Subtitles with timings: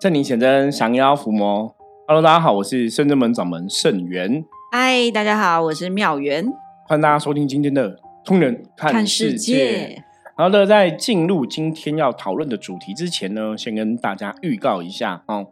[0.00, 1.74] 圣灵显真，降妖伏魔。
[2.06, 4.44] Hello，大家好，我是圣真门掌门圣元。
[4.70, 6.46] 嗨，大家好，我是妙元。
[6.86, 9.98] 欢迎大家收听今天的《通人看世界》。
[10.36, 15.44] 好的，在进入今天要讨论的主题之前呢，先跟大家预告一下哦。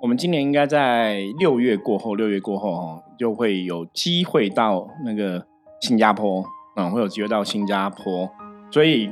[0.00, 5.44] 我们今年应该在六月过后，六月过后哦，就会有机会到那个
[5.80, 6.44] 新加坡，
[6.76, 8.30] 嗯，会有机会到新加坡，
[8.70, 9.10] 所以。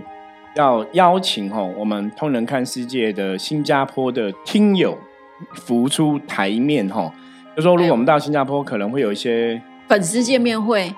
[0.57, 4.96] 要邀请哈我们通人看世界的新加坡的听友
[5.54, 7.13] 浮出台面哈，
[7.54, 10.90] 就说如果我们到新加坡，可能会有一些粉丝见面会，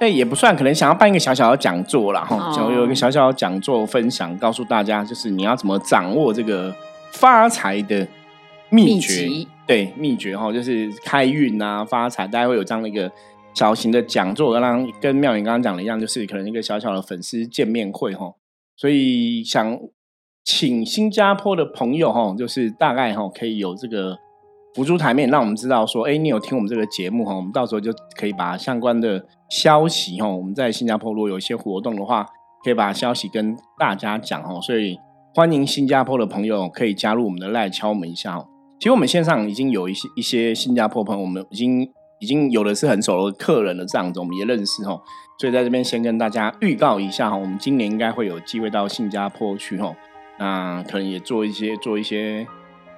[0.00, 6.74] 哎也不算，可能想要办一个小小的讲座啦哈，想有一个小小的讲座分享，告诉大家就是你要怎么掌握这个
[7.12, 8.04] 发财的
[8.68, 9.28] 秘诀，
[9.64, 13.08] 对秘诀哈，就是开运啊发财，大家会有这样的一个
[13.54, 18.32] 小型的讲座，让跟妙云刚刚讲的一样，就是可能一个小小的粉丝见面会哈。
[18.76, 19.78] 所以想
[20.44, 24.18] 请新加坡的朋友哈，就是大概哈可以有这个
[24.74, 32.26] 浮出台面，让我们知道说，哎，你有听我们这个节目哈，我们到时候就可以把相关的消息哈，我们在新加坡如果有一些活动的话，
[32.64, 34.60] 可以把消息跟大家讲哈。
[34.60, 34.98] 所以
[35.34, 38.46] 欢迎新加坡的朋友可以加入我们的赖敲门一下哦。
[38.78, 41.90] 其实我们线上已经有一些一些新加坡朋友，我们已经。
[42.24, 44.98] 已经有的是很熟的客人了，这样子我们也认识哦，
[45.38, 49.94] 所以在这边先跟大家预告一下哈，我们今年应该会有机会到新加坡去哈，
[50.38, 52.46] 那可能也做一些做一些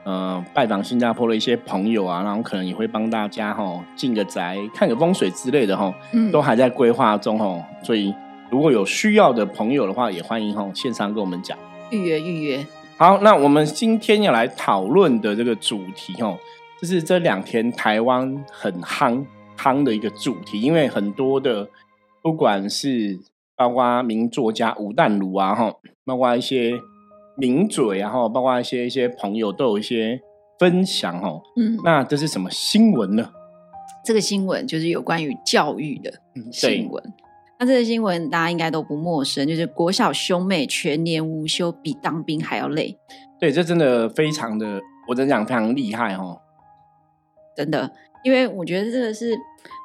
[0.04, 8.14] 呃拜访新加坡的一些朋友啊，然后可能也会帮大家哈进个宅、看个风水之类的哈，嗯，都还在规划中哈，所以
[8.48, 11.58] 如果有需要的朋友的话，也欢迎哈线上跟我们讲
[11.90, 12.64] 预约预约。
[12.96, 16.34] 好，那我们今天要来讨论的这个主题哈。
[16.80, 19.24] 就是这两天台湾很夯
[19.56, 21.68] 夯的一个主题，因为很多的
[22.22, 23.18] 不管是
[23.56, 26.72] 包括名作家吴淡如啊，哈，包括一些
[27.36, 30.20] 名嘴啊，哈，包括一些一些朋友都有一些
[30.58, 33.30] 分享，哈，嗯，那这是什么新闻呢？
[34.04, 36.12] 这个新闻就是有关于教育的
[36.52, 37.02] 新闻。
[37.58, 42.98] 那这个新闻大家应该都不陌生，就是国小兄妹全年无休，比当兵还要累。
[43.40, 46.38] 对，这真的非常的，我真讲非常厉害，哈。
[47.56, 47.90] 真的，
[48.22, 49.34] 因为我觉得这个是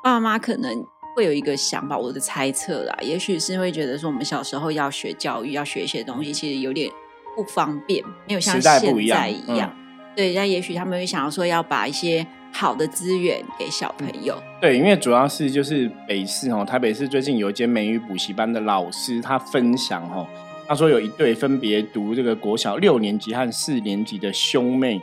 [0.03, 6.91] 爸爸妈妈可能会有一个想法，我的猜测啦，也许是会觉得说，我们小时候要学教育，要学一些东西，其实有点
[7.35, 9.73] 不方便，没有像现在一样。
[10.15, 14.35] 对，那也许他们会想要说，要把一些好的资源给小朋友。
[14.59, 20.27] 对，因为主要是就是北市哦，台北市最近有一间美语补习班的老师，他分享哦，
[20.67, 25.01] 他说有一对分别读这个国小六年级和四年级的兄妹。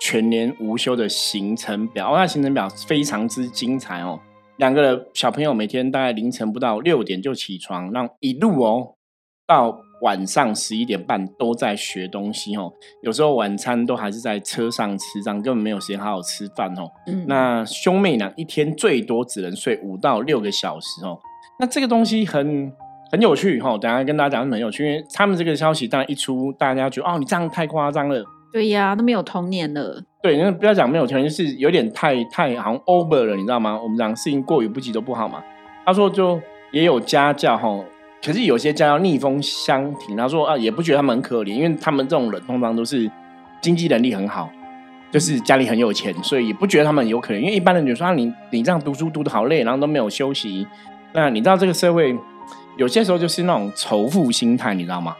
[0.00, 4.18] 全年无休的行程表，那行程表非常之精彩哦。
[4.56, 8.94] 两个小朋友每天大概凌晨不到六点就起床，让一路哦
[9.46, 12.72] 到晚上十一点半都在学东西哦。
[13.02, 16.90] 有时候晚餐都还是在车上吃，这样根本没有时间好好吃饭哦。
[17.06, 21.18] 嗯，那兄妹俩一天最多只能睡五到六个小时哦。
[21.58, 22.72] 那这个东西很
[23.10, 28.24] 很有趣哈，等下跟大家讲很有趣，因为他们这个消息当然一出，大家觉得哦，你这样太夸张了。
[28.52, 30.02] 对呀，都没有童年了。
[30.22, 33.80] 对，那不要讲没有童年，就是有点太太好像 over 了，你知道吗？
[33.80, 35.42] 我们讲事情过于不及都不好嘛。
[35.86, 36.40] 他说就
[36.72, 37.82] 也有家教哈，
[38.24, 40.16] 可是有些家教逆风相挺。
[40.16, 43.10] 他说啊，也不觉得他们很可怜，因为他们这种人通常都是
[43.60, 44.50] 经济能力很好，
[45.10, 47.40] 就是家里很有钱，所以也不觉得他们有可能。
[47.40, 50.66] 因为一般人就说啊，你你这样读书读的好累，然后都没有休息。
[51.12, 52.14] 那你知道这个社会
[52.76, 55.16] 有些时候就是那种仇富心态，你知道吗？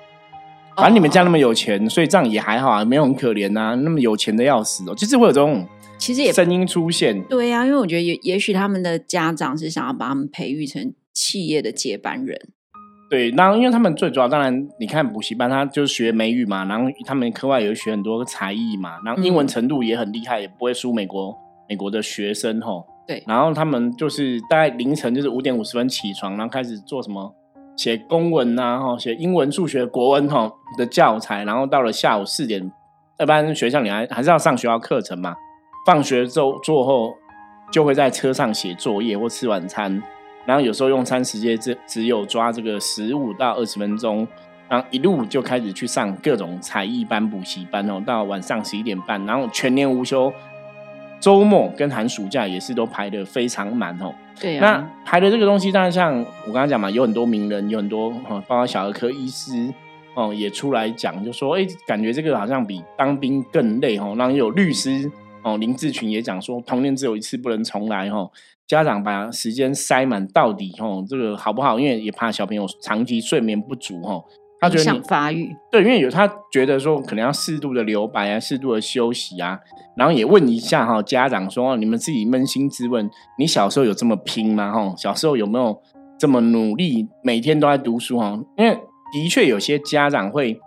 [0.80, 3.74] 反正你们家那么有钱，所以这样也还好啊，没有很可怜呐。
[3.82, 5.66] 那么有钱的要死哦，就是会有这种
[5.98, 7.22] 其实也声音出现。
[7.24, 12.48] 对呀，因为我觉得也也许他们的家长是想要把他们培育成企业的接班人。
[13.10, 21.36] 对，然后因为他们最主要，当然你看补习班，他就是学美语嘛，然后他们课外也学很多才艺嘛，然后英文程度也很厉害，也不会输美国
[21.68, 22.86] 美国的学生吼。
[23.08, 27.34] 对，然后他们就是大概凌晨就是五点五十分起床，然后开始做什么？
[27.80, 32.70] 写公文呐，哈，写英文、数学、国文哈的教材，然后到了下午四点，
[33.18, 35.34] 一般学校里还还是要上学校课程嘛。
[35.86, 37.14] 放学之后之后，
[37.72, 40.02] 就会在车上写作业或吃晚餐，
[40.44, 44.28] 然后有时候用餐时间只只有抓这个十五到二十分钟，
[44.68, 50.30] 然后一路就开始去上各种才艺班、补习班哦，到晚上十一点半，然后全年无休。
[51.20, 54.12] 周末跟寒暑假也是都排的非常满哦。
[54.40, 54.60] 对啊。
[54.60, 58.10] 那排的这个东西，当然像我刚刚讲嘛，有很多名人，有很多
[58.48, 59.72] 包括小儿科医师
[60.14, 64.14] 哦，也出来讲，就说哎，感觉这个好像比当兵更累哦。
[64.18, 65.10] 然后有律师
[65.42, 68.30] 哦，林志群也讲说，童年只有一次，不能重来哦。
[68.66, 71.78] 家长把时间塞满到底哦，这个好不好？
[71.78, 74.24] 因为也怕小朋友长期睡眠不足哦，
[74.60, 79.58] 他觉得想发育，对，因为有他觉得说可能要适度的留白啊，适度的休息啊，
[79.96, 84.70] 然后也问一下哈，家长说你们自己扪心自问，你小时候有这么拼吗？
[84.70, 85.80] 哈，小时候有没有
[86.18, 88.38] 这么努力，每天都在读书哈？
[88.58, 88.78] 因为
[89.12, 90.60] 的确有些家长会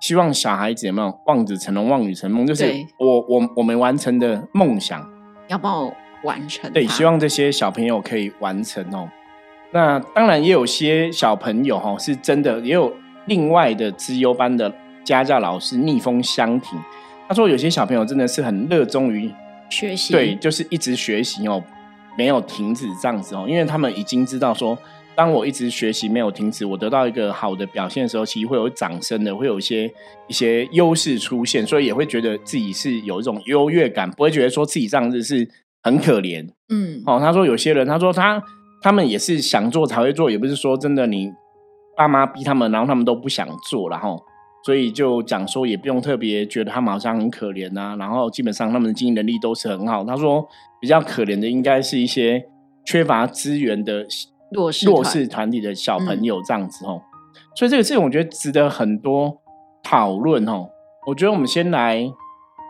[0.00, 5.04] 希望小孩子有没有望子成龙、望女成梦，就是我我我们完成的梦想，
[5.48, 5.92] 要帮我
[6.22, 9.08] 完成，对，希望这些小朋友可以完成哦。
[9.72, 12.92] 那当然也有些小朋友哈，是真的也有
[13.26, 14.72] 另外的资优班的
[15.04, 16.78] 家教老师逆风相挺。
[17.28, 19.30] 他说有些小朋友真的是很热衷于
[19.70, 21.62] 学习，对，就是一直学习哦，
[22.18, 24.76] 没有停止这样子哦，因为他们已经知道说，
[25.14, 29.92] 当我一直学习没有停止，我得到一个好的表现的时候，其实会有掌声的，会有一些
[30.26, 35.48] 一些优势出现，所以也会觉得自己是有一种优越感，不会觉得说自己这样子是
[35.82, 36.48] 很可怜。
[36.68, 38.42] 嗯，哦，他说有些人，他说他。
[38.82, 41.30] 他们也是想做才会做，也不是说真的你
[42.00, 44.18] 爸妈逼他们，然后他们都不想做，然后
[44.64, 47.94] 所以就讲说也不用特别觉得他们好像很可怜呐。
[47.98, 50.02] 然后基本上他们的经营能力都是很好。
[50.02, 50.48] 他说
[50.80, 52.42] 比较可怜的应该是一些
[52.86, 54.06] 缺乏资源的
[54.50, 57.02] 弱势弱势团体的小朋友这样子哦。
[57.54, 59.36] 所以这个事情我觉得值得很多
[59.82, 60.70] 讨论哦。
[61.06, 62.10] 我觉得我们先来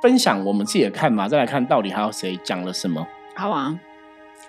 [0.03, 3.07] 分享我们自己的看法，再来看到底还有谁讲了什么。
[3.37, 3.79] 好啊，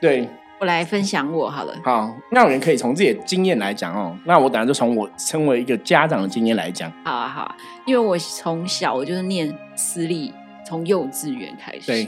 [0.01, 0.27] 对。
[0.61, 1.75] 我来分享我好了。
[1.83, 4.15] 好，那我们可以从自己的经验来讲哦。
[4.25, 6.91] 那我等下就从我身为一个家长的经验来讲。
[7.03, 10.31] 好啊，好啊，因为我从小我就是念私立，
[10.63, 11.87] 从幼稚园开始。
[11.87, 12.07] 对。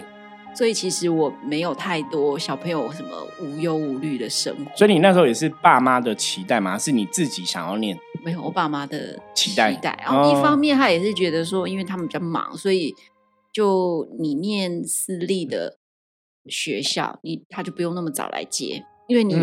[0.53, 3.09] 所以其实我没有太多小朋友什么
[3.41, 4.71] 无忧无虑的生活。
[4.75, 6.77] 所以你那时候也是爸妈的期待吗？
[6.77, 7.97] 是你自己想要念？
[8.23, 9.75] 没有，我爸妈的期待。
[10.05, 12.93] 然后一方面他也是觉得说，因为他们比较忙，所以
[13.51, 15.79] 就你念私立的。
[16.47, 19.35] 学校，你他就不用那么早来接，因为你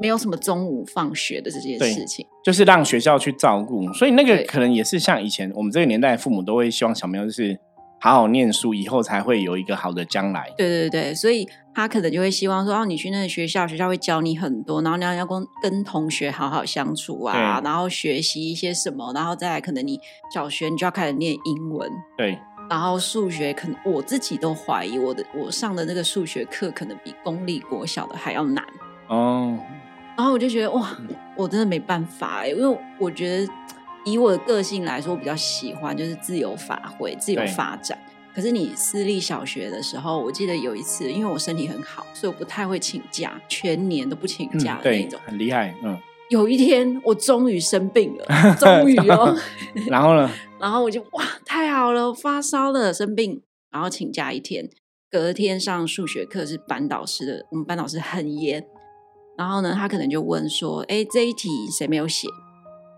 [0.00, 3.92] 没有什么中午放学的这件事情，就是让学校去照顾。
[3.92, 7.58] 所以那个可能也是像以前我们这个年代，父母都会希望小朋友就是
[8.00, 10.52] 好好念书，以后才会有一个好的将来。
[10.56, 19.98] 对对对，所以他可能就会希望说，哦，你去那个学校，学校会教你很多，然后你要要跟跟同学好好相处啊，然后学习一些什么，然后再来可能你
[20.34, 21.90] 小学你就要开始念英文。
[22.16, 22.38] 对。
[22.72, 28.64] 然后数学可能我自己都怀疑我的我上的那个数学课可能比公立国小的还要难
[29.08, 29.58] 哦。
[30.16, 30.96] 然后我就觉得哇，
[31.36, 33.52] 我真的没办法哎，因为我觉得
[34.06, 37.98] 以我的个性来说，我比较喜欢就是自由发挥、自由发展。
[38.34, 45.74] 可是你私立小学的时候，我记得有一次，因为我身体很好，所以我不太会请假，全年都不请假的那种，很厉害。
[45.82, 46.00] 嗯。
[46.32, 48.24] 有一天我终于生病了，
[48.58, 49.36] 终于哦。
[49.86, 50.30] 然后呢？
[50.58, 54.70] 然后我就哇，太好了，发烧了，生病，然后请假一天，
[55.10, 58.66] 隔天上数学课是班导师的，我们班导师很严，
[59.36, 62.26] 然后呢，他可能就问说：“哎，这一题谁没有写？”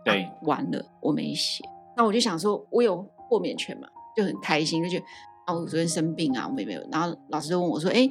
[0.04, 1.64] 对，完了，我没写。
[1.96, 5.04] 那我就想说，我有豁免权嘛，就很开心，就觉得
[5.46, 6.81] 啊，我昨天生病啊，我没有。
[6.92, 8.08] 然后老师就问我说：“哎，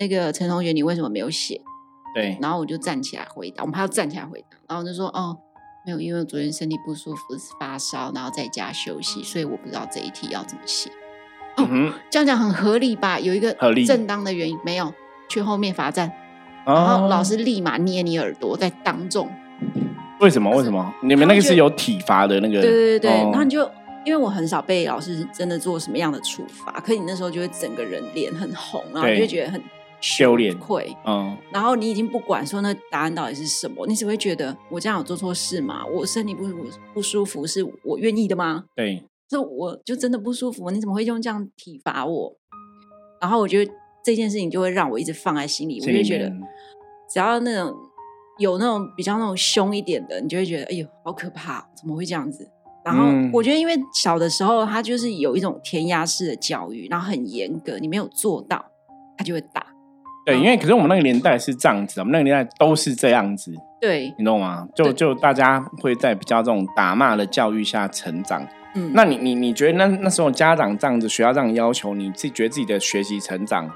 [0.00, 1.60] 那个陈同学，你为什么没有写？”
[2.14, 5.36] 对，然后我就站起来回答，我们还要站起来回答，然后就说：“哦。”
[5.84, 7.24] 没有，因为昨天身体不舒服，
[7.58, 10.88] 发烧，然后在家休息，所以我不知道这一题要怎么写。
[11.56, 11.68] 哦，
[12.08, 13.18] 这样讲很合理吧？
[13.18, 13.52] 有一个
[13.84, 14.94] 正当的原因，没有
[15.28, 16.12] 去后面罚站，
[16.64, 19.28] 然后老师立马捏你耳朵，在当众。
[20.20, 20.48] 为什么？
[20.56, 20.94] 为什么？
[21.02, 22.62] 你们那个是有体罚的那个？
[22.62, 23.68] 对对对对，然后你就
[24.06, 29.60] 因为我很少被老师真的做什么样的处罚，可你那时候就会整个人脸很红，然后就会觉得很。
[30.02, 35.86] 修炼会，嗯，然后你已经不管说那答案到底是什么，你只会觉得我这样有做错事吗？
[35.86, 38.64] 我身体不不不舒服，是我愿意的吗？
[38.74, 42.36] 对，这我就真的不舒服，你怎么会用这样体罚我？
[43.20, 43.72] 然后我觉得
[44.04, 46.28] 这件事情就会让我一直放在心里，我就觉得
[47.08, 47.72] 只要那种
[48.38, 52.50] 有那种比较那种凶一点的，你就会觉得哎呦好可怕，怎么会这样子？
[52.84, 58.64] 然后我觉得因为小的时候他就是有一种填鸭式的教育，然后很严格，你没有做到，
[59.16, 59.71] 他就会打。
[60.24, 64.66] 对，因为可是我们那个年代是这样子，我们那个年代都是这样子，对，你懂吗？
[64.74, 68.46] 就就大家会在比较这种打骂的教育下成长。
[68.74, 73.68] 嗯，那你你你觉得那那时候家长这样子，学校这样要求，你自己觉得自己的学习成长，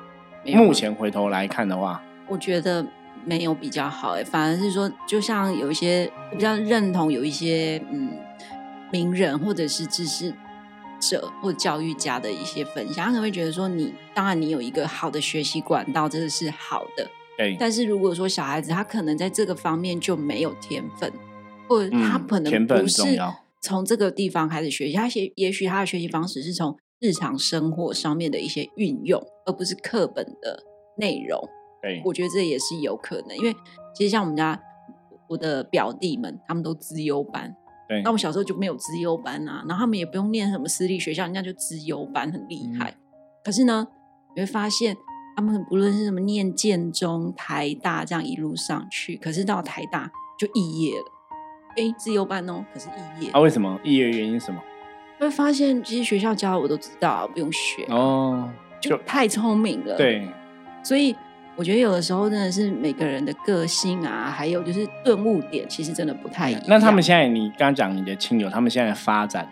[0.44, 2.86] 目前回头来看的话，我觉得
[3.24, 8.10] 没有比较好哎，反而是说，就像有一些比较认同有一些嗯
[8.92, 10.32] 名人或者是知识。
[11.00, 17.08] 者或教育家的一些分享，他可能会觉得说，你当然你有一个好的学习管道，这个是好的。
[17.36, 17.56] 对。
[17.58, 21.12] 但是如果说小孩子他可能在这个方面就没有天分，
[21.68, 23.18] 或者他可能不是
[23.60, 30.62] 从这个地方开始学习，他也也许他的学习方式是从日常生活上面的一些运用，而不是课本的
[30.98, 31.40] 内容。
[31.82, 33.54] 对，我觉得这也是有可能，因为
[33.94, 34.60] 其实像我们家
[35.28, 37.54] 我的表弟们，他们都资优班。
[37.88, 42.95] 对，那我们小时候就没有资优班啊，然后他们也不用念什么私立学校，人家就资优班很厉害。
[43.45, 43.87] 可是呢，
[44.35, 44.97] 你会发现
[45.37, 51.05] 他们不论是什么念建中、台大这样一路上去，可是到台大就肄业了。
[51.76, 53.31] 哎，自由班哦，可是肄业。
[53.31, 53.40] 啊？
[53.40, 54.61] 为什么肄业原因什么？
[55.19, 58.50] 会发现其实学校教我都知道，不用学哦，
[58.81, 59.97] 就太聪明了。
[59.97, 60.28] 对，
[60.83, 61.14] 所以。
[61.56, 66.62] 我觉得有的时候真的是每个人的个性啊，还有就是顿悟点，其实真的不太一样。
[66.68, 69.50] 那他们现在，你刚刚讲你的亲友，他们现在发展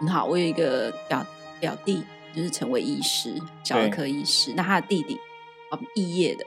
[0.00, 0.24] 很好。
[0.24, 1.24] 我有一个表
[1.60, 2.02] 表弟，
[2.34, 4.54] 就是成为医师，小儿科医师。
[4.56, 5.18] 那他的弟弟
[5.70, 6.46] 啊，肄业的，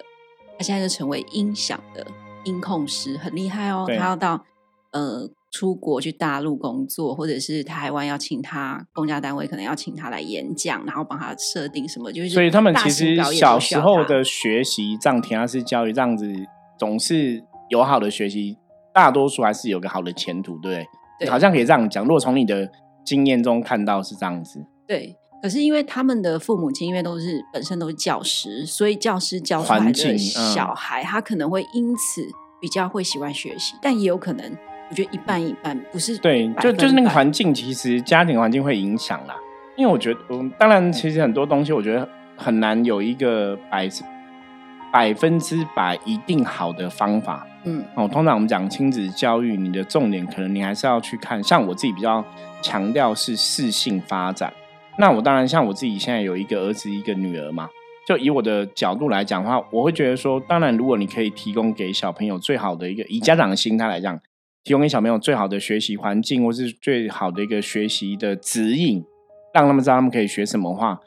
[0.58, 2.06] 他现在就成为音响的
[2.44, 3.86] 音控师，很厉害哦。
[3.88, 4.44] 他要到
[4.92, 5.30] 呃。
[5.52, 16.32] 出国去大陆工作，或者是台湾要请他，公家单位可能要请他来演讲，然后帮他设定什么，就是所以他们其实小时候的学习，这样填鸭式教育这样子，
[16.78, 18.58] 总是有好的学习，
[18.94, 20.86] 大多数还是有个好的前途，对
[21.20, 21.30] 不对？
[21.30, 22.04] 好像可以这样讲。
[22.04, 22.70] 如果从你的
[23.06, 25.18] 经验中看到是这样子，对。
[25.40, 32.24] 可是因为他们的父母亲因为都是本身都是教师，所以教师教出来的小孩，他可能会因此
[32.60, 34.58] 比较会喜欢学习，但也有可能。
[34.90, 39.36] 我觉得一半一半不是对，就就是那个环境，其实家庭环境会影响啦。
[39.76, 43.88] 因为我觉得，嗯，当然，其实很多东西，我觉得很难有一个百
[44.92, 47.46] 百分之百一定好的方法。
[47.66, 52.24] 嗯，哦，通常我们讲亲子教育，你的重点可能你还是要去看，像我自己比较
[52.62, 54.52] 强调是适性发展。
[54.98, 57.70] 那我当然像我自己现在有一个儿子一个女儿嘛，
[58.08, 64.20] 就以我的角度来讲的话，我会觉得说，当然如果你可以提供给小朋友最好的一个，以家长的心态来讲。
[64.64, 69.04] 提供给小朋友最好的学习环境，或是最好的一个学习的指引，
[69.54, 71.00] 让他们知道他们可以学什么话。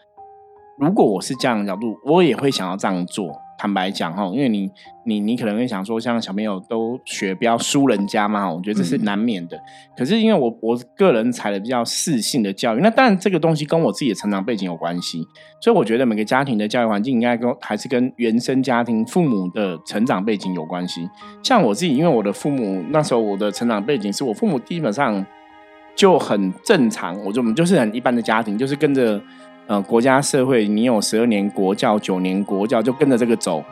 [0.78, 3.38] 如果我是这样的角度，我也会想要这样做。
[3.61, 4.71] 坦白讲哈，因为你
[5.05, 9.61] 你你可能会想说，像小朋友都学不要输人家嘛，我觉得这是难免的。
[9.95, 15.23] 可是因为我我个人采的比较适性的教育，那当然这个东西跟我自己的成长背景有关系，
[15.61, 21.07] 所以我觉得每个家庭的教育环境应该跟还是跟原生家庭父母的成长背景有关系。
[21.43, 25.26] 像我自己，因为我的父母那时候我的成长背景是我父母基本上
[25.95, 29.21] 就很正常，我就我们就是很一般的家庭，就是跟着。
[29.71, 33.65] 呃，国家社会，你有十二年国教、九年国教，就跟着这个走。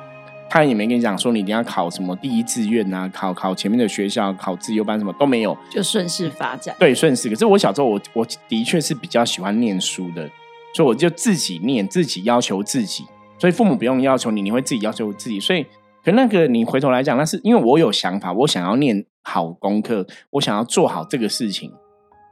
[0.49, 6.73] 他也没跟你讲说你一定要考什么第一志愿啊，考考前面的学校，考自由班什么都没有，就顺势发展。
[6.79, 7.29] 对，顺势。
[7.29, 10.31] 可是我小时候，我我的确是比较喜欢念书的，
[10.73, 13.05] 所以我就自己念，自己要求自己。
[13.37, 15.41] 所以父母不用要求你，你会自己要求自己。
[15.41, 15.67] 所以，
[16.05, 21.73] 可那个你回头来讲，那是因为我有想法，我想要念好功课，我想要做好这个事情。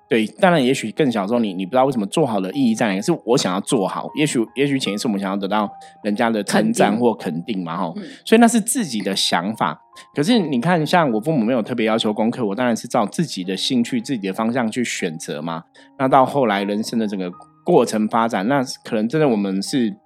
[0.09, 4.09] 对，当然，也许更小时候，你你不知道为什么做好的意义在哪，是我想要做好。
[4.15, 5.69] 也许，也许前一次我们想要得到
[6.05, 7.93] 人家的称赞或肯定嘛，哈。
[8.25, 9.83] 所以那是自己的想法。
[10.15, 15.65] 可是你看，像我父母没有特别要求功课，我当然是照自己的兴趣、自己的方向去选择嘛。
[15.99, 17.29] 那到后来人生的整个
[17.65, 19.97] 过程发展，那可能真的我们是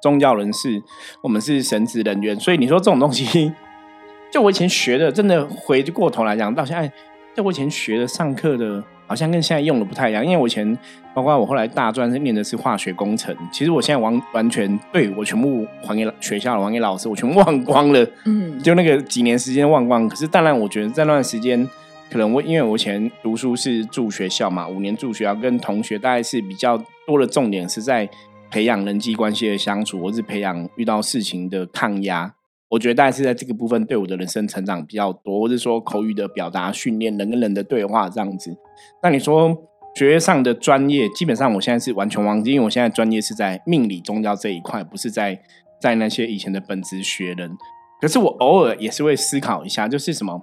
[0.00, 0.82] 宗教人士，
[1.22, 3.52] 我们是神职人员，所以你说这种东西，
[4.32, 6.90] 就我以前学的，真的回过头来讲，到现在。
[7.36, 10.24] 在我以前学的上课的，好像跟现在用的不太一样。
[10.24, 10.66] 因为我以前，
[11.14, 18.08] 包括我后来大专是念的是化学工程，其实我现在完完全对我全部还给学校了，还给老师，我全部忘光了。
[18.24, 20.08] 嗯，就那个几年时间忘光。
[20.08, 21.68] 可是当然，我觉得在那段时间，
[22.10, 28.08] 可能我因为我以前读书是住学校嘛，五年住学校，跟同学大概是比较多的重点是在
[28.50, 32.32] 培养人际关系的相处，或是培养遇到事情的抗压。
[32.68, 38.56] 我觉得大概是在这个部分对我的人生成长比较多，或者说口语的表达训练，人跟人的对话这样子。
[39.02, 39.56] 那你说
[39.94, 45.40] 学业上的专业，基本上我现在是完全忘记，因为我现在专业是在命理宗教这一块，不是在
[45.80, 47.56] 在那些以前的本职学人。
[48.00, 50.36] 可是我偶尔也是会思考一下，就是什么，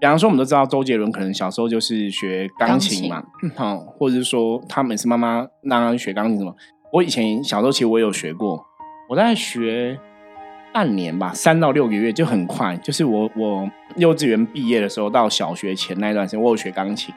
[0.00, 3.22] 比方说我们都知道周杰伦可能小时候就是学钢琴嘛，
[3.54, 6.52] 好，或者是说他每次妈妈让他学钢琴什么，
[6.92, 8.66] 我以前小时候其实我有学过，
[9.08, 10.00] 我在学。
[10.72, 12.76] 半年吧，三到六个月就很快。
[12.78, 17.14] 就是我我幼稚园毕业的时候，到小学前那一段时间，我有学钢琴。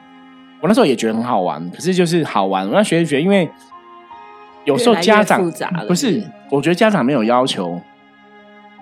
[0.60, 2.68] 我那时候也觉得很好玩，可是就是好玩。
[2.68, 3.48] 我要学一学，因为
[4.64, 5.50] 有时候家长
[5.88, 7.80] 不是，我觉得家长没有要求，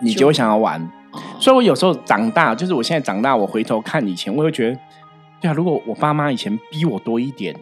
[0.02, 0.90] 你就会想要玩。
[1.38, 4.78] 所以我有时候长大，就是我现在长大，我回头看以前，我会觉得，
[5.40, 7.56] 对啊，如果我爸妈以前逼我多一点，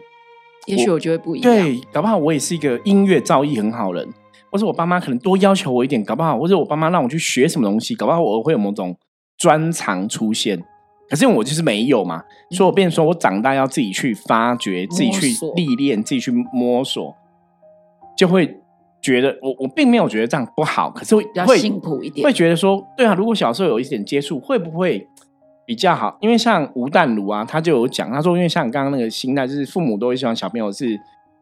[0.67, 1.51] 也许我就会不一样。
[1.51, 4.07] 对，搞不好我也是一个音乐造诣很好人。
[4.51, 8.95] 或者我爸妈可能多要求我一点，搞不好；或者我爸妈让我去学什么东西，搞不好我会有某种
[9.37, 10.63] 专长出现。
[11.09, 17.15] 可是我就是没有嘛，所以我变说我长大要自己去发掘，自己去历练，自己去摸索，
[18.15, 18.59] 就会
[19.01, 25.07] 觉得我我并没有觉得这样不好，可是会比较辛苦一点，会觉得说，对啊，如果小时候有一点接触，会不会
[25.65, 30.99] 比较好，因为像吴淡如啊，他就有讲，他说，因为像刚刚那个心态，就是父母都会希望小朋友是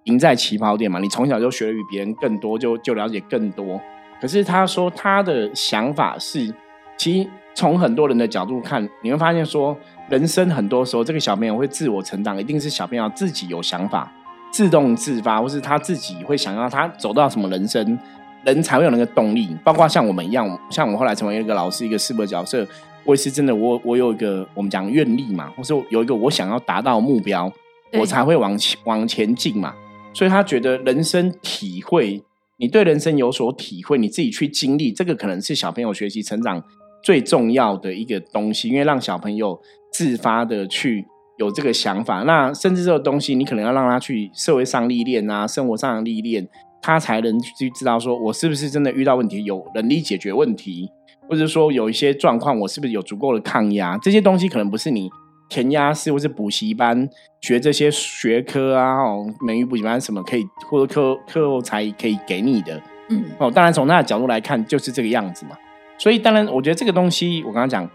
[0.08, 3.80] 赢在起跑点嘛，你从小就学的比别人更多，就就了解更多。
[4.20, 6.54] 可是他说他的想法是，
[6.98, 9.78] 其实从很多人的角度看，你会发现说，
[10.10, 14.12] 人生很多时候这个小朋友会自我成长，一定是小朋友自己有想法，
[14.52, 18.00] 自动自发，或是他自己会想要他走到什么人生，
[18.44, 19.56] 人才会有那个动力。
[19.64, 22.66] 包括像我们一样，像我后来成为一个老师，一个师傅的角色。
[23.04, 27.50] 我也是真的，我我有一个我们讲愿力嘛，或是有一个我想要达到目标，
[27.94, 29.74] 我才会往前往前进嘛。
[30.18, 32.24] 所以他觉得人生体会，
[32.58, 36.64] 你对人生有所体会，你自己去经历，这个可能是小朋友学习成长
[37.04, 39.62] 最重要的一个东西，因为让小朋友
[39.94, 41.06] 自发的去
[41.38, 42.24] 有这个想法。
[42.24, 46.50] 那甚至这个东西，你可能要让他去社会上历练啊，生活上的历练，
[46.82, 50.90] 他才能去知道说我是不是真的遇到问题，有能力解决问题。
[51.30, 53.96] 或者说有一些状况，我是不是有足够的抗压？
[54.00, 55.12] 这些东西可能不是你
[55.50, 57.10] 填鸭式或是补习班
[57.42, 62.82] 学这些学科啊，哦，美语补习班什么可以，或者课课后才可以给你的。
[63.10, 65.58] 嗯，哦，当然从他的角度来看就是这个样子嘛。
[65.98, 67.89] 所以当然，我觉得这个东西我刚刚讲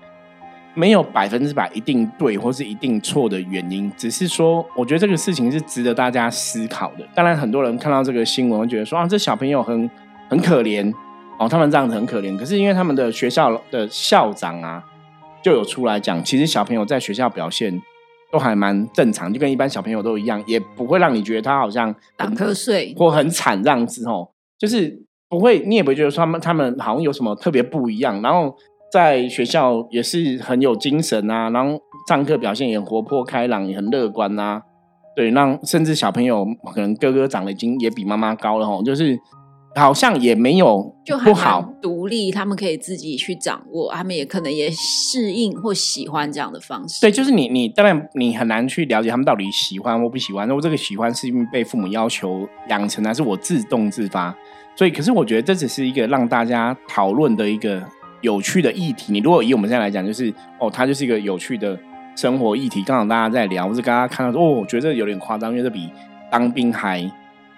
[0.75, 7.07] 没有百分之百一定对或是一定错的原因，只是说我觉得这个事情是值得大家思考的。
[7.15, 9.91] 当然，很多人看到这个新闻会觉得说啊，这小朋友很
[10.29, 10.93] 很可怜。
[11.39, 14.85] 哦，他们这样子很可怜，可是因为他们的学校的校长啊，
[15.43, 17.83] 就有出来讲，其实小朋友在学校表现
[18.31, 28.55] 都还蛮正常，就跟一般小朋友都一样，也不会让你觉得他好像打瞌睡或很惨这样子哦，就是不会，你也不会觉得他们他们好像有什么特别不一样，然后
[28.93, 34.63] 在学校也是很有精神啊，然后上课表现也活泼开朗，也很乐观啊，
[35.17, 39.19] 对，让甚至小朋友可能哥哥长得已经也比妈妈高了吼，就是。
[39.75, 47.01] 好像也没有就不好，独立，他们可以自己去掌握，他们也可能也适应或喜欢这样的方式。
[47.01, 50.47] 对，就是你，你当然你很难去了解他们到底喜欢或不喜欢。
[50.47, 54.35] 如果这个喜欢是因为被父母要求养成，还是我自动自发？
[54.77, 57.83] 所以，可是我觉得这只是一个让大家讨论的一个
[58.21, 59.11] 有趣的议题。
[59.11, 61.79] 你如果以我们现在来讲，就是哦，它就是一个有趣的
[62.15, 62.83] 生活议题。
[62.83, 65.89] 刚好大家在聊，或是刚刚看到说，哦，我觉得有点夸张，因为这比
[66.31, 67.11] 当兵还。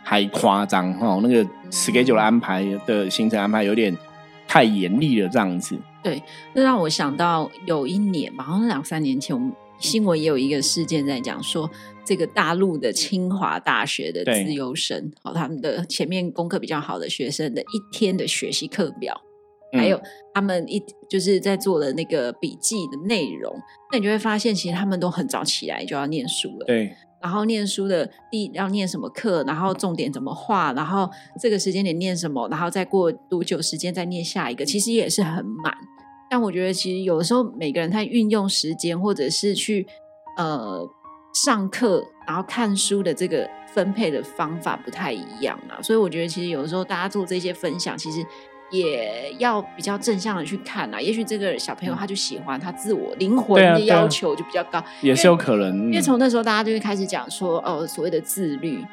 [0.06, 3.96] 还夸张哦，那个 schedule 安排的行程安排有点
[4.46, 5.76] 太严厉了，这样子。
[6.02, 11.68] 对，那让我想到有一年吧，好像两三年前，我们新闻也有一个事件在讲说，
[12.04, 19.18] 这个大陆的清华大学的自由生，哦，他们的前面功课比较好的学生的一天的学习课表，
[19.72, 19.98] 还有
[20.34, 23.58] 他们一就是在做的那个笔记的内容，
[23.90, 26.66] 那你就会发现，其实他们都很早起来就要念书了。
[26.66, 26.94] 对。
[27.24, 31.10] 然后念书的第要念什么课，然后重点怎么画，然后
[31.40, 35.74] 这个时间点念什么，然后再过多久时间再念下一个，其实也是很满。
[36.28, 39.86] 但我觉得其实有的时候每个人他运用时间或者是去
[40.36, 40.86] 呃
[41.32, 48.22] 上课，然后看书的这个分配的方法不太一样啊，所以我觉得其实有的时候大家做这些分享，其实。
[48.70, 55.86] 也要比较正向的去看啊，也许这个小朋友他就喜欢他自我灵魂的要求就比较高，也是有可能。
[55.86, 58.84] 因为从那时候大家就会开始讲说，哦，所谓的自律，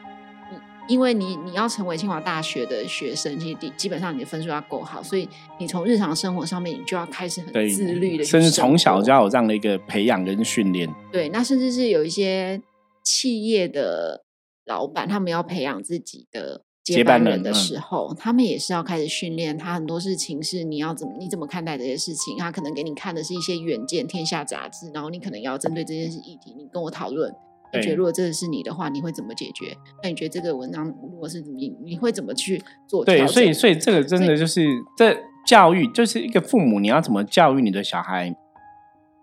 [0.87, 10.87] 因为你你要成为清华大学的学生，其实基本上你的分数要够好，所以你从日常生活上面你就要开始很自律的，甚至从小就要有这样的一个培养跟训练。
[11.11, 12.61] 对，那甚至是有一些
[13.03, 14.23] 企业的
[14.65, 16.65] 老板，他们要培养自己的。
[16.83, 19.57] 接班人的时候，他们也是要开始训练。
[19.57, 22.35] 他很多事情是你要怎么你怎么看待这些事情？
[22.37, 27.33] 他可能给你看的是一些远见、天下杂志，然后你可能要针对这件事议题，你跟我讨论。
[27.73, 29.77] 你觉得如果这个是你的话，你会怎么解决？
[30.03, 33.05] 那你觉得这个文章如果是你，你会怎么去做？
[33.05, 34.65] 对，所以所以这个真的就是
[34.97, 35.15] 这
[35.45, 38.35] 教育，就是一个父母你要怎么教育你的小孩？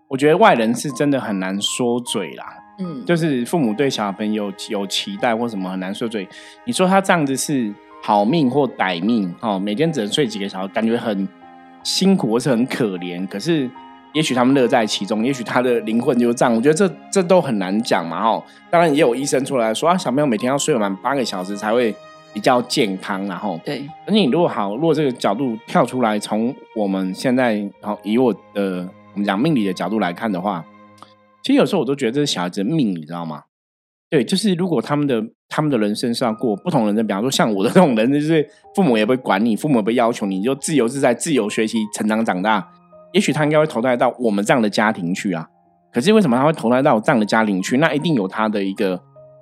[0.07, 2.45] 我觉得外人是真的很难说嘴啦。
[2.79, 6.27] 嗯，就是父母对小朋友有期待或什么很难说嘴。
[6.63, 9.33] 你说他这样子是好命或歹命？
[9.41, 11.27] 哦，每天只能睡几个小时，感觉很
[11.83, 13.27] 辛苦或是很可怜。
[13.27, 13.69] 可是
[14.13, 16.55] 也许他们乐在其中，也许他的灵魂就这样。
[16.55, 18.25] 我觉得这这都很难讲嘛。
[18.25, 21.93] 哦，当然也有医生出来说啊，小朋友每天要睡满八个小时才会
[22.33, 23.27] 比较健康。
[23.27, 30.63] 然后对，而你如果好，如果这个角度跳出来，从我们现在好以我的我们讲命理的角度来看的话。
[31.43, 33.43] 其实有时候我都觉得这是小孩子的命，你知道吗？
[34.09, 42.67] 对，就是如果他们的他们的人生是要过不同人生，比方说像我的这种人，就是父母也不会管你，父母也不要求你，就自由自在、自由学习、成长长大。
[43.13, 45.47] 也许他应该会投胎到我们这样的家庭去啊。
[45.91, 47.77] 可是为什么他会投胎到这样的家庭去？
[47.77, 48.99] 那一定有他的一个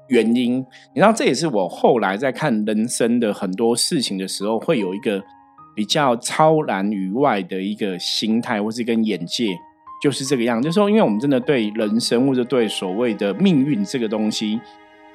[0.10, 0.58] 原因。
[0.94, 5.24] 你知道，这也是我后来在看人生的很多事情的时候，会有一个
[5.76, 9.48] 比较超然于外的一个心态，或是跟眼界。
[10.02, 10.62] 就是这个样。
[10.62, 14.60] 就是说，因为我们真的对人生或者对所谓的命运这个东西，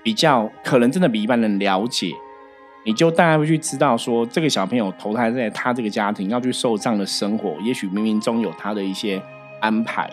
[0.03, 2.13] 比较可能真的比一般人了解，
[2.85, 9.23] 你就大概会去知道说，这个小朋友投胎在他这个家庭要去受这样的生活，也许冥冥中有他的一些
[9.61, 10.11] 安排。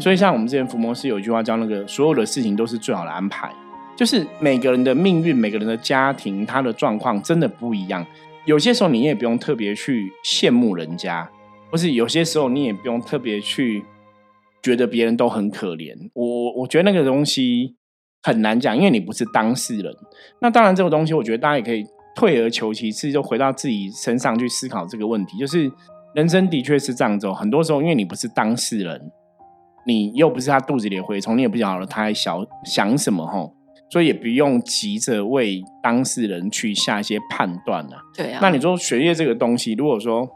[0.00, 3.48] 所以，像我们之前福摩斯有一句话叫“那个所有的事情都是最好的安排”，
[3.96, 8.04] 就是每个人的命运、每个人的家庭，他的状况真的不一样。
[8.46, 11.28] 有些时候你也不用特别去羡慕人家，
[11.76, 13.84] 或是有些时候你也不用特别去
[14.62, 15.94] 觉得别人都很可怜。
[16.14, 17.76] 我我觉得那个东西
[18.22, 19.94] 很难讲，因为你不是当事人。
[20.40, 21.84] 那当然，这个东西我觉得大家也可以
[22.14, 25.36] 退而求其次，就回到自己身上去思考这个问题。
[25.36, 25.70] 就是
[26.14, 29.12] 人生的确是这样走，很多时候因为你不是当事人。
[29.86, 33.52] 你又不是他肚子里的蛔虫，你也不晓得他还想想什么吼，
[33.90, 37.98] 所以也不用急着为当事人去下一些判断了。
[38.16, 38.38] 对啊。
[38.40, 40.26] 那你说学业这个东西，如果说，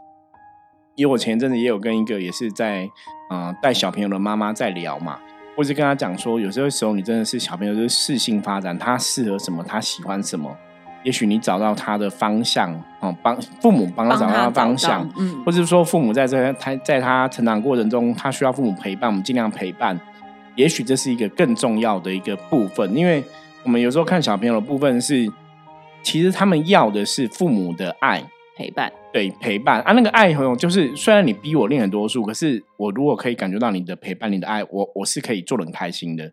[1.01, 2.87] 因为我前一阵子也有跟一个也是在
[3.27, 5.17] 啊带小朋友的妈妈在聊嘛，
[5.57, 10.55] 或是跟他讲说，有些时候你真的是小朋友就是适性发展，他适合什么，他喜欢什么。
[11.03, 19.99] 也许你找到他的方向，哦，帮父母帮他找到方向，嗯，或者是说父母在这他在他成长过程中，他需要父母陪伴，我们尽量陪伴。
[20.55, 23.23] 也许这是一个更重要的一个部分，因为
[23.63, 25.27] 我们有时候看小朋友的部分是，
[26.03, 28.21] 其实他们要的是父母的爱
[28.61, 36.31] 陪伴，对陪伴啊，那个爱和就是虽然你逼我练很多书，可是我如果可以感觉到你的陪伴，你的爱，我我是可以做的很开心的。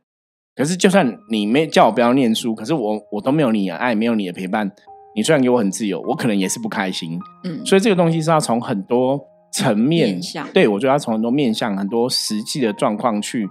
[0.55, 4.71] 可是，就算你没叫我不要念书，可是我我都没有你的爱，没有你的陪伴，
[5.15, 7.19] 你虽然给我很自由，我可能也是不开心。
[7.45, 9.19] 嗯，所以这个东西是要从很多
[9.53, 10.21] 层面，
[10.53, 13.49] 对我觉得要从很多面向、很多实际的状况去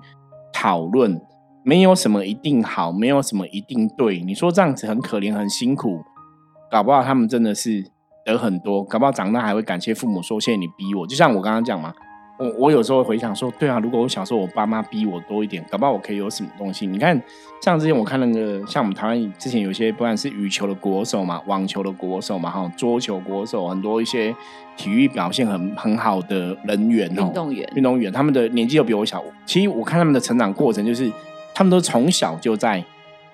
[0.54, 1.20] 讨论，
[1.64, 4.22] 没有什么一定好，没有什么一定对。
[4.22, 6.02] 你说这样子很可怜、很辛苦，
[6.70, 7.86] 搞不好他们真的是
[8.34, 11.08] 得很多，搞不好长大还会感谢父母说谢谢你逼我。
[11.08, 11.94] 就像我刚刚讲嘛。
[12.40, 16.86] 我我有时候回想说，对啊，如果我小时候我爸妈逼我多一点，搞不好我可以有什么东西。
[16.86, 17.20] 你看，
[17.64, 24.36] 像之前我看那个，像我们台湾之前有些不管是羽球的国手嘛，网球的国手嘛，哈，桌球国手，很多一些
[24.76, 29.24] 体育表现很很好的人员哦，运动员，运动员，他们的年纪又比我小。
[29.48, 31.12] 其实我看他们的成长过程，就是
[31.56, 32.86] 他们都从小就在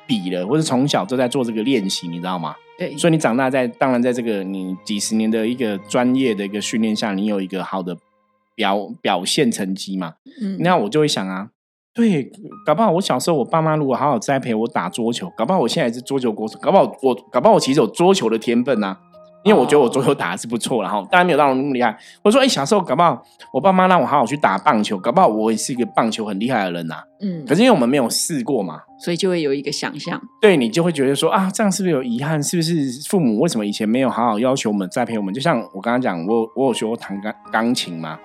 [0.07, 2.55] 比了，或者从小就在做这个练习，你知道吗？
[2.77, 2.97] 对。
[2.97, 7.97] 所以你长大在，当然在这个你几十年的一个专业的一个训练下，你有一个好的。
[8.55, 11.49] 表表现成绩嘛，嗯，那我就会想啊，
[11.91, 12.31] 对，
[12.63, 18.95] 搞不好我小时候我爸妈如果好好栽培我打桌球，搞不好我现在是桌球国手，搞不好我搞不好我其实有桌球的天分呐，
[19.43, 21.97] 因为我觉得我桌球打的是不错，然后当然没有到那么厉害。
[22.21, 32.41] 我说，哎，小时候搞不好我爸妈让我好好去打棒球，搞不好我也是一个棒球很厉害的人呐，嗯，可是因为我们没有试过嘛，所以就会有一个想象，对你就会觉得说啊，这样是不是有遗憾？
[32.41, 35.33] 是不是父母为什么以前没有好好要求我们栽培我们？
[35.33, 38.17] 就像我刚刚讲，我我有学过弹钢钢琴嘛。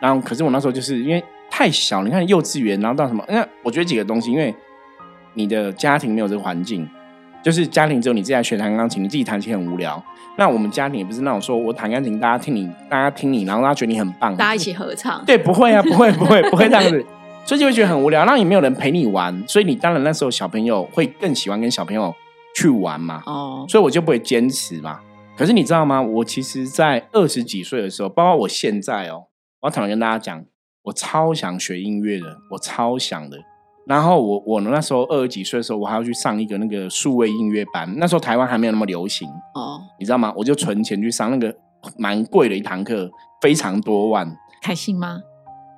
[0.00, 3.24] 然后，可是我那时候就是因为太小，你看幼稚园，然后到什么？
[3.28, 4.54] 那我觉得几个东西，因为
[5.32, 6.86] 你的家庭没有这个环境，
[7.44, 10.02] 就是家庭只有你自己学弹钢琴，你自己弹琴很无聊。
[10.36, 15.22] 那我们家庭也不是那种说我弹钢琴，大家听你，大家听你，然后大家觉得你很棒，大家一起合唱。
[15.26, 17.04] 对，不会啊，不会，不会，不会这样子，
[17.44, 18.24] 所以就会觉得很无聊。
[18.24, 22.12] 那也没有人陪你玩，所以你当然那时候小朋友会更喜欢跟小朋友
[22.56, 23.22] 去玩嘛。
[23.26, 25.00] 哦，所以我就不会坚持嘛。
[25.36, 26.00] 可是你知道吗？
[26.00, 29.26] 我其实，在二十几岁的时候，包括我现在哦。
[29.60, 30.44] 我常常跟大家讲，
[30.84, 33.38] 我超想学音乐的，我超想的。
[33.86, 37.92] 然后我我那时候二十几岁的时候，我还要去上一个那个数位音乐班。
[37.96, 40.32] 那时候台湾还没有那么流行哦，你知道吗？
[40.36, 41.54] 我就存钱去上那个
[41.98, 44.26] 蛮贵的一堂课，非常多万。
[44.62, 45.20] 开心吗？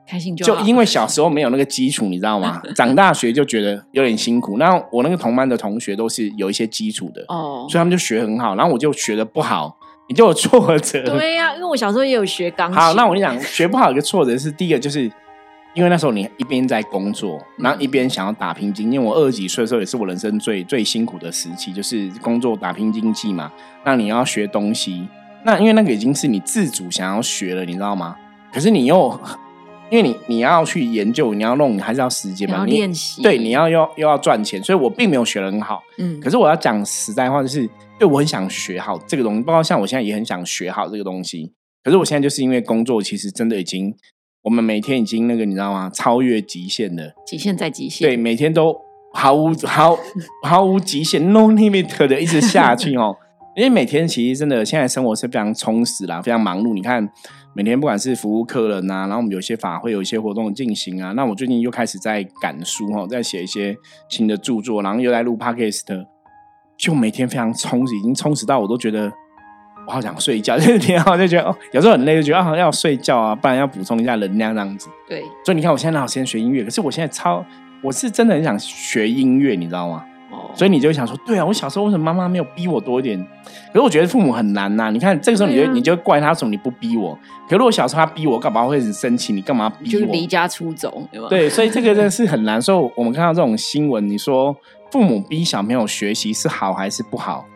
[0.09, 2.63] 开心就就因为小时候没有那个基础，你知道吗？
[2.77, 4.57] 长大学就觉得有点辛苦。
[4.57, 8.55] 那我那个同班的同学都是有一些基础的哦，所以他们就学很好。
[8.55, 9.77] 然后我就学的不好。
[10.09, 12.81] 你就有挫折，对呀，因为我小时候也有学钢琴。
[12.81, 15.11] 好，那我跟你讲，学不好一个挫折是第一个，就是
[15.77, 18.97] 因为那时候你一边在工作，然后一边想要打拼经济。
[18.97, 23.53] 因为我二十几岁的时候，也是我人生最最辛苦的时期，就是工作打拼经济嘛。
[23.85, 25.07] 那你要学东西，
[25.45, 28.17] 那因为那个已经是你自主想要学了，你知道吗？
[28.53, 29.21] 可是你又
[29.91, 32.65] 因为你你要去研究，你要弄，你还是要时间嘛？
[32.65, 35.83] 练习对，你要又又要赚钱，所以我并没有学的很好。
[35.99, 37.69] 嗯，可是我要讲实在话，就是。
[37.99, 41.55] 对，我很想学好这个东西，包括像我现在也很想学好这个东西。
[41.83, 43.91] 可是我现在就是因为工作，其实真的已经，
[44.47, 45.91] 我们每天已经那个你知道吗？
[45.93, 48.09] 超越极限的，极限在极限。
[48.09, 48.81] 对，每天都
[49.13, 49.99] 毫无 毫
[50.45, 53.17] 毫无极限，no limit 的一直下去哦。
[53.57, 56.75] 因为每天其实真的现在生活是非常充实啦，非常忙碌。
[56.75, 57.11] 你看
[57.57, 63.75] 每天不管是服务客人啊，然后我们有些法会有一些活动进行啊，那我最近又开始在赶书哦，在写一些
[64.09, 66.07] 新的著作，然后又在录 podcast。
[66.79, 69.11] 就每天非常充实，已经充实到我都觉得
[69.87, 74.89] 我好想睡觉， 就是挺好，就觉得哦，有时候很累，就觉得啊要睡觉啊，不然要补充一下能量这样子。
[75.09, 76.65] 对，所以你看，我现在哪有时间学音乐？
[76.65, 77.45] 可是我现在超，
[77.83, 80.05] 我是真的很想学音乐，你知道吗？
[80.33, 83.25] 哦，所以你就会想说，对啊，我小时候为什么妈妈没有逼我多一点？
[83.73, 84.91] 可是我觉得父母很难呐。
[84.91, 87.17] 你看这个时候，你就你就怪他，说你不逼我。
[87.49, 89.33] 可如果小时候他逼我，干嘛会很生气？
[89.33, 90.01] 你干嘛逼我？
[90.01, 91.29] 就离家出走，对吧？
[91.31, 92.61] 对，所以这个真的是很难。
[92.61, 94.57] 所以我们看到这种新闻，你说
[94.91, 97.47] 父母逼小朋友学习是好还是不好？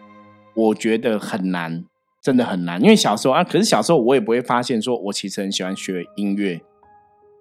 [0.54, 1.84] 我觉得很难。
[2.22, 6.60] 真的很难，因为小时候啊，可是小时候我也不会发现，说我其实很喜欢学音乐，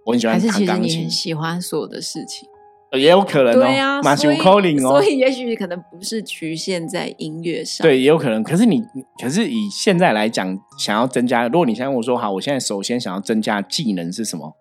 [0.06, 2.48] 我很喜欢弹钢琴，喜欢所有的事情，
[2.94, 4.38] 也有可能哦对啊，所以
[4.80, 8.42] 所以也许可能不是局限在音乐上，对，也有可能。
[8.42, 8.82] 可是你，
[9.22, 14.56] 可是以现在来讲，想要增加，如果你现在跟我说好，我现在首先想要增加技能是什么？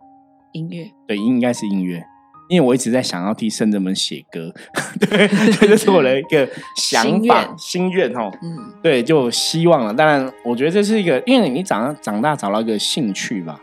[0.52, 2.04] 音乐，对，应该是音乐。
[2.48, 4.52] 因为我一直在想要替圣人们写歌，
[4.98, 8.30] 对，这是我的一个想法、心愿哦。
[8.42, 9.92] 嗯，对，就希望了。
[9.92, 13.60] 当然，我觉得这是一个，因为你长长大找到一个兴趣吧，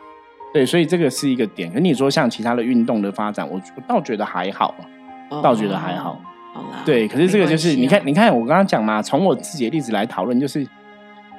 [0.54, 1.72] 对，所以这个是一个点。
[1.74, 4.74] 可你说像其他的运动的发展，我我倒觉得还好，
[5.42, 6.22] 倒觉得还好。
[6.54, 10.66] 好啦，对，可是这个就是你看，你看我刚刚讲嘛，从我自己的例子来讨论，就是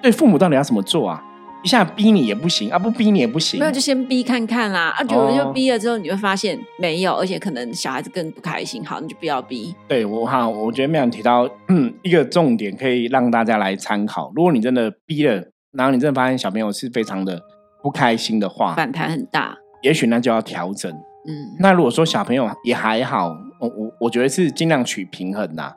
[0.02, 1.22] 对父母到底要怎么做啊？
[1.62, 3.58] 一下逼你也不行啊，不逼你也不行。
[3.58, 8.84] 没有就先逼看看啦，啊，久了就逼了之后，你会发现没有，而且可能小孩子更不开心。
[8.84, 9.74] 好，你就不要逼。
[9.88, 11.48] 对我哈，我觉得没有提到
[12.02, 14.32] 一个重点，可以让大家来参考。
[14.36, 15.42] 如果你真的逼了，
[15.72, 17.40] 然后你真的发现小朋友是非常的
[17.82, 20.90] 不开心的话，反弹很大，也许那就要调整。
[21.28, 25.72] 嗯，那如果说小朋友也还好，我我我觉得是尽量取平衡呐。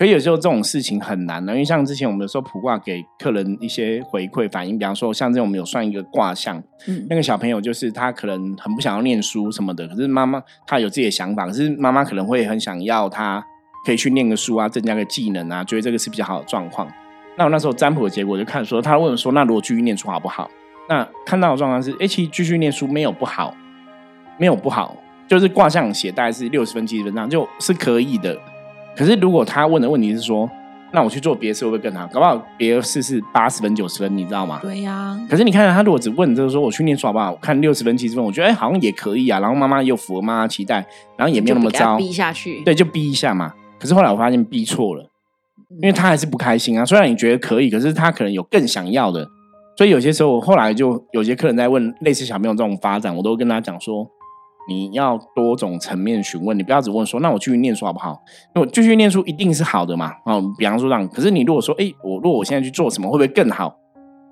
[0.00, 6.56] 可有时候这种事情很难的，因为像之前我们有时候卜卦给客人一些回馈反应，比方说像这种我们有算一个卦象，
[6.88, 13.44] 嗯，那个小朋友就是他可能很不想要念书什么的，可是妈妈他有自己的想法，可是妈妈可能会很想要他
[13.84, 16.88] 可以去念个书啊，增加个技能啊，觉得这个是比较好的状况。
[17.36, 20.50] 那我那时候占卜的结果就看说，他问说，那如果继续念书好不好？
[20.88, 23.54] 那看到的状况是，哎，其实继续念书没有不好，
[24.38, 24.96] 没有不好，
[25.28, 28.34] 就是卦象写大概是六十分、七十分这样，就是可以的。
[28.96, 30.48] 可是，如果他问的问题是说，
[30.92, 32.06] 那我去做别的事会不会更好？
[32.08, 34.58] 搞不好别的事是八十分、九十分，你知道吗？
[34.60, 35.16] 对呀。
[35.30, 37.30] 可是你看，他如果只问就是说我去念书好不好？
[37.30, 39.38] 我看六十分、七十分，我觉得哎，好像也可以啊。
[39.38, 40.84] 然后妈妈又符合妈妈期待，
[41.16, 42.60] 然后也没有那么糟，逼下去。
[42.64, 43.52] 对，就逼一下嘛。
[43.78, 45.08] 可是后来我发现逼错了，
[45.80, 46.84] 因为他还是不开心啊。
[46.84, 49.28] 虽然你觉得可以，可是他可能有更想要的。
[49.76, 54.06] 所以有些时候我，后来就有些客人在问类似小朋友这种发展，我都跟他讲说。
[54.68, 58.20] 你要多种层面询问，你不要只问说，那我继续念书好不好？
[58.54, 60.12] 那我继续念书一定是好的嘛？
[60.24, 61.08] 哦，比方说这样。
[61.08, 63.74] 可是你如果说，哎，我如果我现在去做什么，会不会更好？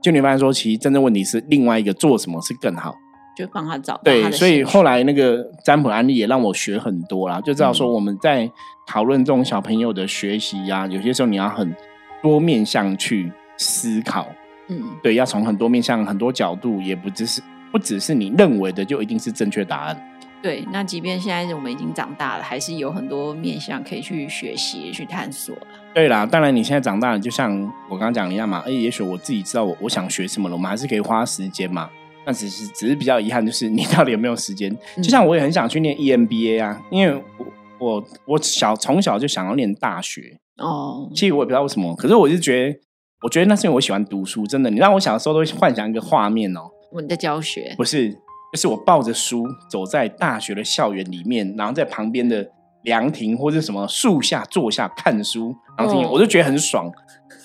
[0.01, 2.95] 就你发现说，其实真正问题是另外一个做什么是更好，
[3.37, 4.01] 就帮他找。
[4.05, 8.49] 对，所以后来那个占卜案例也让我学很多啦，就知道说我们在
[8.87, 11.75] 讨论这种小朋友的学习呀，有些时候你要很
[12.23, 14.27] 多面向去思考。
[14.69, 20.01] 嗯，对，要从很多面向、很多角度，也不只是不只是你认为的就一定是正确答案。
[20.41, 25.67] 对，那即便现在我们已经长大了，还是有很多面向可以去学习、去探索了。
[25.93, 28.63] 对啦，当然你现在长大了，就像我刚刚讲一样嘛。
[28.65, 31.91] 哎，也许我自己知道我我想学什么了，我们还是可以花时间嘛。
[32.25, 34.73] 那只是只是比较遗憾，就是你到底有没有时间？
[35.03, 37.47] 就像我也很想去念 EMBA 啊，因为我
[37.81, 41.11] 我我小从小就想要念大学哦。
[41.15, 42.79] 其实我也不知道为什么，可是我就觉得，
[43.23, 44.47] 我觉得那是因为我喜欢读书。
[44.47, 46.61] 真的，你让我小时候都会幻想一个画面哦。
[46.93, 48.17] 我们在教学不是。
[48.53, 52.49] 就是我抱着书走在大学的校园里面，然后在旁边的
[52.83, 56.91] 凉亭或者什么树下坐下看书，然后听，我就觉得很爽。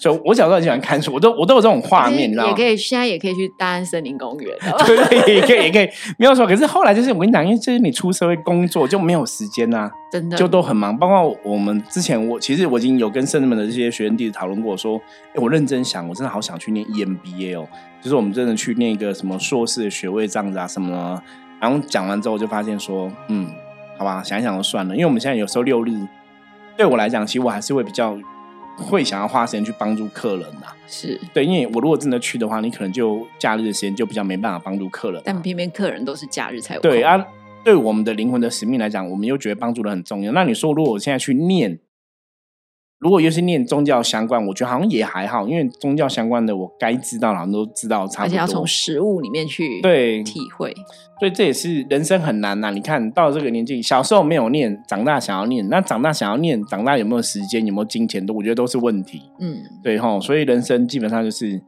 [0.04, 2.50] 就我小时候很喜欢看书，我都我都有这种画面，你知道吗？
[2.50, 4.54] 也可以，现在也可以去大安森林公园。
[4.86, 6.46] 对对，也可以，也可以，没有错。
[6.46, 10.98] 可是后来就是我跟你讲，因为就是你出社会工作就没有时间呐，真的就都很忙。
[10.98, 17.66] 包括我们之前，我其实我已经有跟圣人们的这些学生弟子讨论过，说，哎，我认真想，我真的好想去念 EMBA 哦，
[18.02, 21.24] 就是我们真的去念一个什么硕士的学位这样子啊什么的。
[21.62, 23.48] 然后讲完之后，就发现说，嗯，
[23.98, 24.94] 好吧，想一想就算了。
[24.94, 25.92] 因为我们现在有时候六日，
[26.76, 28.18] 对我来讲，其实我还是会比较
[28.78, 30.76] 会想要花时间去帮助客人啊。
[30.88, 35.22] 是对，因为我如果真的去的话，你可能就假日的时间就比较没办法帮助客人。
[35.26, 36.82] 但偏偏客人都是假日才有。
[36.82, 37.26] 对啊，
[37.64, 40.32] 对我们的灵魂的使命来讲，我们又觉得帮助的很重要。
[40.32, 41.80] 那你说，如果我现在去念？
[43.04, 48.30] 如果又是念宗教相关，我觉得好像也还好，因为宗教相关的我该知道好像都知道差不多。
[48.30, 50.74] 而且要从实物里面去对体会，
[51.20, 52.72] 所以这也是人生很难呐。
[52.72, 59.22] 你看到这个年纪，小时候没有念，长大想要念，那长大想要念，长大有没有时间，有没有金钱，都我觉得都是问题。
[59.39, 61.62] 嗯，对哈，所以人生基本上就是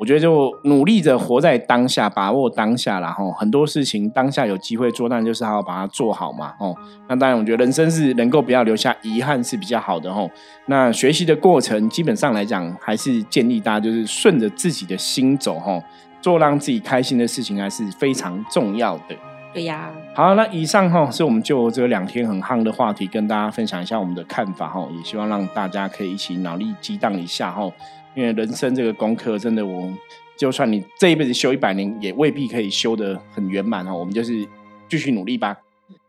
[0.00, 6.54] 我觉得就努力着活在当下，把握当下，然后很多事情当下有机会做，但就是好把它做好嘛。
[6.58, 6.74] 哦，
[7.06, 10.10] 那当然，我觉得人生是能够不要留下遗憾是比较好的。
[10.10, 10.28] 哦，
[10.68, 15.56] 那学习的过程基本上来讲，还是建议大家就是顺着自己的心走。
[15.56, 15.84] 哦，
[16.22, 19.14] 做让自己开心的事情还是非常重要的。
[19.52, 19.90] 对呀。
[20.14, 24.66] 好，那以上哈是我们就这两天很夯的话题，跟大家分享一下我们的看法。
[24.68, 27.50] 哈，也希望让大家可以一起脑力激荡一下。
[27.50, 27.70] 哈。
[28.16, 29.88] 因为人生这个功课，真的，我
[30.36, 33.96] 就算你这一辈子修一百年，也未必可以修得很圆满哦。
[33.96, 34.46] 我们就是
[34.88, 35.56] 继续努力吧。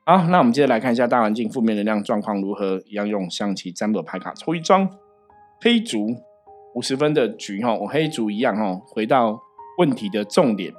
[0.04, 2.82] 好，那我们接着来看一下大环境负面能量状况如何。
[2.88, 4.90] 一样用象棋占卜牌卡抽一张
[5.62, 6.16] 黑竹
[6.74, 9.40] 五十分的局哈，我黑竹一样哈，回到
[9.78, 10.74] 问题的重点，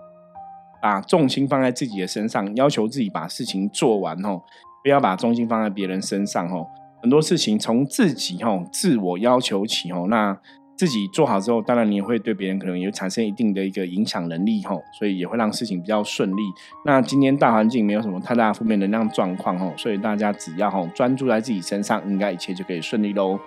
[0.82, 4.42] 把重心放在自己的身上，要求自己把事情做完哦，
[4.82, 6.66] 不要把重心放在别人身上哦。
[7.00, 10.36] 很多事情从自己哈自我要求起哦，那。
[10.82, 16.42] 自己做好之后，当然你也会对别人可能也产生一定的一个影响能力吼，所以也会让事情比较顺利。
[16.84, 23.38] 那今天大环境没有什么太大负面能量状况吼，所以大家只要吼专注在自己身上，应该一切就可以顺利喽。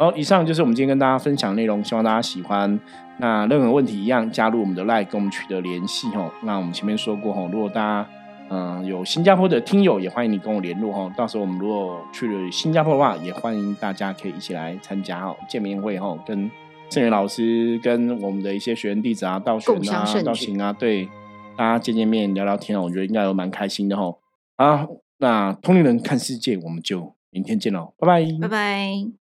[0.00, 2.76] 好，以上就是我们今天跟大家分享内容，希望大家喜欢。
[3.18, 6.28] 那任何问题一样加入我们的 LINE 跟我们取得联系吼。
[6.42, 8.08] 那我们前面说过吼，如果大家
[8.48, 11.08] 嗯有新加坡的听友，也欢迎你跟我联络吼。
[11.16, 16.50] 到时候我们如果去了新加坡的话，也欢迎大家可以一起来参加吼见面会吼跟。
[16.90, 21.08] 圣元老师跟我们的一些学员弟子啊，道玄啊、道行啊，对
[21.56, 24.20] 大家见见面、聊聊天我觉得应该都蛮开心的吼。
[24.56, 24.86] 啊，
[25.18, 29.19] 那通灵人看世界，我们就明天见喽，拜拜，拜拜。